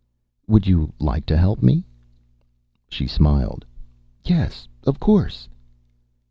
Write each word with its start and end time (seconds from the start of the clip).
"Would 0.47 0.65
you 0.65 0.91
like 0.99 1.27
to 1.27 1.37
help 1.37 1.61
me?" 1.61 1.83
She 2.89 3.05
smiled. 3.05 3.65
"Yes. 4.25 4.67
Of 4.81 4.99
course." 4.99 5.47